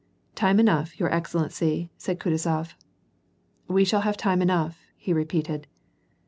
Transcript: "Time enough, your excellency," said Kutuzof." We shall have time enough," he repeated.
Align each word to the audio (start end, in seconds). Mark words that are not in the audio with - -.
"Time 0.33 0.59
enough, 0.59 0.99
your 0.99 1.13
excellency," 1.13 1.91
said 1.95 2.19
Kutuzof." 2.19 2.73
We 3.67 3.85
shall 3.85 4.01
have 4.01 4.17
time 4.17 4.41
enough," 4.41 4.79
he 4.97 5.13
repeated. 5.13 5.67